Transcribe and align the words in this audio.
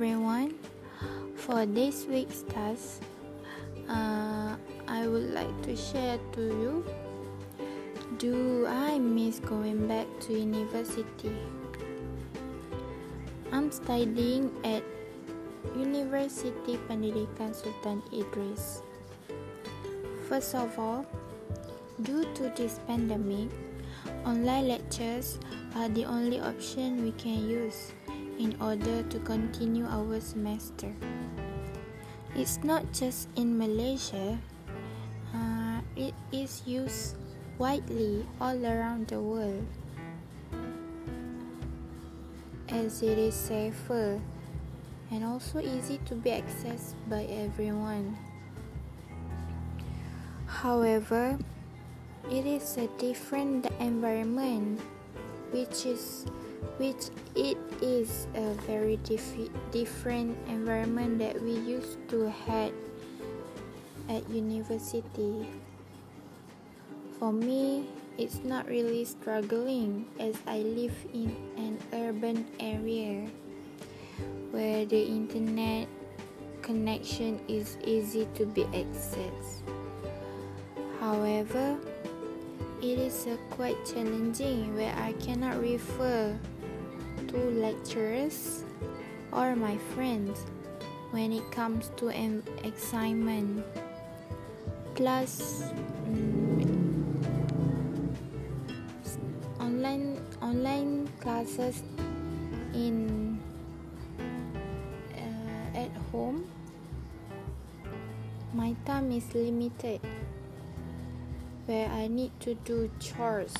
everyone. 0.00 0.56
For 1.36 1.66
this 1.66 2.08
week's 2.08 2.40
task, 2.48 3.04
uh, 3.84 4.56
I 4.88 5.04
would 5.04 5.28
like 5.36 5.52
to 5.68 5.76
share 5.76 6.16
to 6.32 6.40
you 6.40 6.84
Do 8.16 8.64
I 8.64 8.96
miss 8.96 9.44
going 9.44 9.84
back 9.84 10.08
to 10.24 10.32
university? 10.32 11.36
I'm 13.52 13.68
studying 13.68 14.48
at 14.64 14.80
University 15.76 16.80
Pendidikan 16.88 17.52
Sultan 17.52 18.00
Idris. 18.08 18.80
First 20.32 20.56
of 20.56 20.80
all, 20.80 21.04
due 22.08 22.24
to 22.40 22.48
this 22.56 22.80
pandemic, 22.88 23.52
online 24.24 24.64
lectures 24.64 25.36
are 25.76 25.92
the 25.92 26.08
only 26.08 26.40
option 26.40 27.04
we 27.04 27.12
can 27.20 27.44
use 27.44 27.92
in 28.40 28.56
order 28.56 29.04
to 29.12 29.18
continue 29.20 29.84
our 29.84 30.16
semester. 30.16 30.88
It's 32.34 32.64
not 32.64 32.88
just 32.96 33.28
in 33.36 33.60
Malaysia, 33.60 34.40
uh, 35.36 35.84
it 35.92 36.16
is 36.32 36.64
used 36.64 37.20
widely 37.60 38.24
all 38.40 38.56
around 38.64 39.12
the 39.12 39.20
world 39.20 39.68
as 42.72 43.02
it 43.02 43.18
is 43.18 43.34
safer 43.34 44.16
and 45.10 45.20
also 45.20 45.60
easy 45.60 46.00
to 46.08 46.14
be 46.14 46.30
accessed 46.30 46.96
by 47.12 47.28
everyone. 47.28 48.16
However, 50.46 51.36
it 52.30 52.46
is 52.46 52.78
a 52.78 52.88
different 52.96 53.68
environment 53.80 54.80
which 55.52 55.84
is 55.84 56.24
which 56.78 57.10
it 57.34 57.56
is 57.82 58.26
a 58.34 58.54
very 58.66 58.96
dif- 59.04 59.50
different 59.70 60.36
environment 60.48 61.18
that 61.18 61.40
we 61.42 61.52
used 61.52 61.96
to 62.08 62.30
had 62.46 62.72
at 64.08 64.28
university. 64.28 65.46
For 67.18 67.32
me, 67.32 67.86
it's 68.18 68.40
not 68.44 68.66
really 68.66 69.04
struggling 69.04 70.06
as 70.18 70.36
I 70.46 70.58
live 70.58 70.96
in 71.12 71.36
an 71.56 71.78
urban 71.92 72.46
area 72.58 73.28
where 74.50 74.84
the 74.84 75.00
internet 75.00 75.88
connection 76.62 77.40
is 77.48 77.78
easy 77.84 78.28
to 78.34 78.46
be 78.46 78.64
accessed. 78.76 79.62
However, 80.98 81.78
it 82.82 82.98
is 82.98 83.28
quite 83.50 83.76
challenging 83.84 84.74
where 84.74 84.94
I 84.96 85.12
cannot 85.20 85.60
refer 85.60 86.36
to 87.28 87.36
lecturers 87.36 88.64
or 89.32 89.54
my 89.54 89.76
friends 89.92 90.46
when 91.10 91.32
it 91.32 91.44
comes 91.52 91.90
to 91.96 92.08
an 92.08 92.42
assignment. 92.64 93.64
Plus, 94.94 95.62
um, 96.08 97.20
online 99.60 100.16
online 100.40 101.08
classes 101.20 101.82
in 102.72 103.38
uh, 105.12 105.78
at 105.78 105.92
home. 106.12 106.48
My 108.52 108.74
time 108.84 109.12
is 109.12 109.28
limited 109.34 110.00
where 111.70 111.86
I 111.86 112.08
need 112.10 112.34
to 112.42 112.58
do 112.66 112.90
chores 112.98 113.54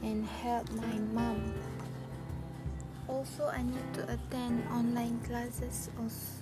and 0.00 0.24
help 0.24 0.64
my 0.72 0.96
mom. 1.12 1.52
Also, 3.06 3.52
I 3.52 3.60
need 3.60 3.84
to 4.00 4.08
attend 4.08 4.64
online 4.72 5.20
classes 5.28 5.90
also 6.00 6.40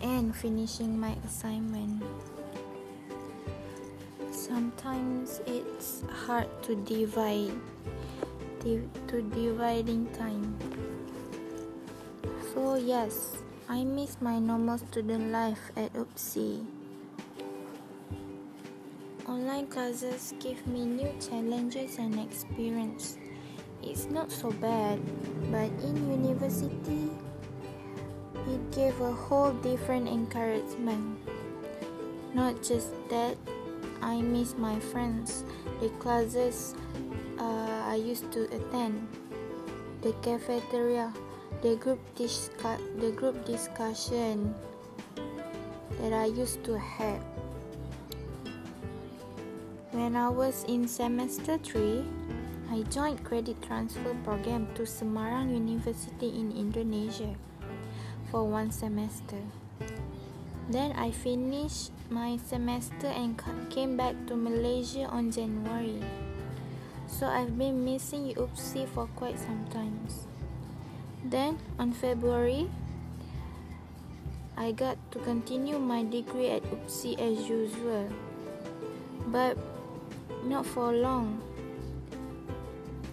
and 0.00 0.30
finishing 0.30 0.94
my 0.94 1.18
assignment. 1.26 2.06
Sometimes 4.30 5.42
it's 5.50 6.06
hard 6.22 6.46
to 6.70 6.78
divide 6.86 7.58
to 8.62 9.22
dividing 9.34 10.06
time. 10.14 10.54
So 12.54 12.76
yes, 12.76 13.42
I 13.68 13.82
miss 13.82 14.22
my 14.22 14.38
normal 14.38 14.78
student 14.78 15.32
life 15.34 15.74
at 15.74 15.92
UPSI. 15.94 16.79
Online 19.50 19.66
classes 19.66 20.32
give 20.38 20.64
me 20.68 20.86
new 20.86 21.10
challenges 21.18 21.98
and 21.98 22.14
experience. 22.20 23.18
It's 23.82 24.06
not 24.06 24.30
so 24.30 24.52
bad, 24.62 25.02
but 25.50 25.66
in 25.82 26.06
university, 26.06 27.10
it 28.46 28.62
gave 28.70 28.94
a 29.00 29.10
whole 29.10 29.50
different 29.50 30.06
encouragement. 30.06 31.18
Not 32.32 32.62
just 32.62 32.94
that, 33.10 33.34
I 34.00 34.22
miss 34.22 34.54
my 34.54 34.78
friends, 34.78 35.42
the 35.82 35.88
classes 35.98 36.76
uh, 37.36 37.90
I 37.90 37.96
used 37.96 38.30
to 38.30 38.46
attend, 38.54 39.02
the 40.02 40.12
cafeteria, 40.22 41.12
the 41.60 41.74
group 41.74 41.98
discu- 42.14 42.86
the 43.02 43.10
group 43.10 43.44
discussion 43.44 44.54
that 45.98 46.12
I 46.12 46.26
used 46.26 46.62
to 46.70 46.78
have. 46.78 47.39
When 50.00 50.16
I 50.16 50.30
was 50.32 50.64
in 50.64 50.88
semester 50.88 51.60
3, 51.60 52.00
I 52.72 52.80
joined 52.88 53.20
credit 53.20 53.60
transfer 53.60 54.16
program 54.24 54.72
to 54.72 54.88
Semarang 54.88 55.52
University 55.52 56.32
in 56.32 56.56
Indonesia 56.56 57.36
for 58.32 58.48
one 58.48 58.72
semester. 58.72 59.44
Then 60.72 60.96
I 60.96 61.12
finished 61.12 61.92
my 62.08 62.40
semester 62.40 63.12
and 63.12 63.36
came 63.68 64.00
back 64.00 64.16
to 64.32 64.40
Malaysia 64.40 65.04
on 65.04 65.28
January. 65.28 66.00
So 67.04 67.28
I've 67.28 67.60
been 67.60 67.84
missing 67.84 68.32
UPSI 68.32 68.88
for 68.88 69.04
quite 69.20 69.36
some 69.36 69.68
times. 69.68 70.24
Then 71.20 71.60
on 71.76 71.92
February, 71.92 72.72
I 74.56 74.72
got 74.72 74.96
to 75.12 75.20
continue 75.20 75.76
my 75.76 76.08
degree 76.08 76.48
at 76.48 76.64
UPSI 76.72 77.20
as 77.20 77.44
usual. 77.44 78.08
But 79.28 79.60
not 80.44 80.66
for 80.66 80.92
long, 80.92 81.42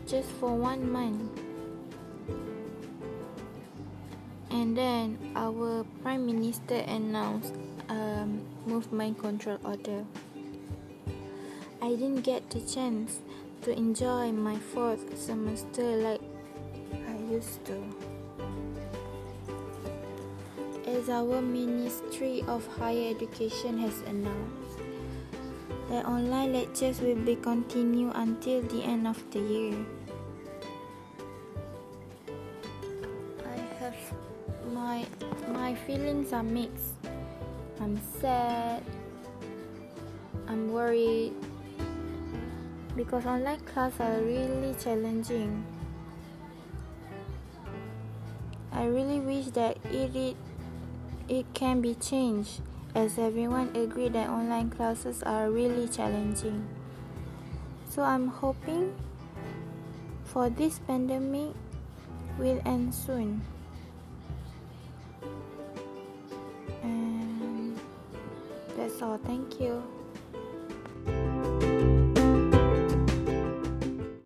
just 0.08 0.30
for 0.40 0.56
one 0.56 0.92
month. 0.92 1.42
And 4.50 4.78
then 4.78 5.18
our 5.36 5.84
Prime 6.02 6.26
Minister 6.26 6.76
announced 6.88 7.54
a 7.90 7.94
um, 7.94 8.42
movement 8.66 9.20
control 9.20 9.60
order. 9.64 10.06
I 11.82 11.90
didn't 11.90 12.22
get 12.22 12.50
the 12.50 12.62
chance 12.62 13.20
to 13.62 13.72
enjoy 13.72 14.32
my 14.32 14.58
fourth 14.58 15.18
semester 15.18 15.84
like 15.98 16.22
I 17.08 17.18
used 17.32 17.64
to. 17.66 17.84
As 20.88 21.10
our 21.10 21.42
Ministry 21.42 22.44
of 22.48 22.66
Higher 22.78 23.14
Education 23.14 23.78
has 23.80 24.00
announced, 24.08 24.80
the 25.88 26.04
online 26.04 26.52
lectures 26.52 27.00
will 27.00 27.16
be 27.16 27.36
continued 27.36 28.12
until 28.16 28.62
the 28.64 28.84
end 28.84 29.08
of 29.08 29.16
the 29.32 29.40
year. 29.40 29.76
I 33.48 33.58
have 33.80 33.96
my 34.74 35.06
my 35.48 35.76
feelings 35.88 36.34
are 36.34 36.44
mixed. 36.44 37.00
I'm 37.80 37.96
sad. 38.20 38.84
I'm 40.48 40.72
worried 40.72 41.34
because 42.96 43.26
online 43.26 43.62
class 43.62 43.94
are 44.00 44.20
really 44.20 44.76
challenging. 44.84 45.64
I 48.74 48.86
really 48.86 49.20
wish 49.20 49.48
that 49.56 49.78
it 49.92 50.16
it, 50.16 50.36
it 51.30 51.46
can 51.54 51.80
be 51.80 51.96
changed 51.96 52.60
as 52.98 53.20
everyone 53.20 53.70
agree 53.76 54.10
that 54.10 54.28
online 54.28 54.72
classes 54.72 55.22
are 55.22 55.52
really 55.52 55.88
challenging. 55.88 56.66
So 57.88 58.02
I'm 58.02 58.28
hoping 58.28 58.98
for 60.26 60.50
this 60.50 60.80
pandemic 60.80 61.54
will 62.40 62.60
end 62.66 62.96
soon. 62.96 63.46
And 66.82 67.78
that's 68.76 69.00
all. 69.04 69.20
Thank 69.22 69.62
you. 69.62 69.97